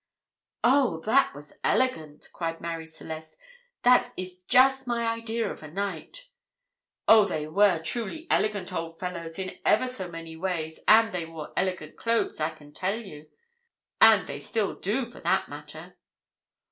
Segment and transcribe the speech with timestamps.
[0.63, 3.37] "Oh, that was elegant!" cried Marie Celeste;
[3.83, 6.27] "that is just my idea of a Knight."
[7.07, 11.53] "Oh, they were truly elegant old fellows in ever so many ways, and they wore
[11.55, 13.29] elegant clothes, I can tell you;
[14.01, 14.75] and they do still,
[15.05, 15.95] for that matter."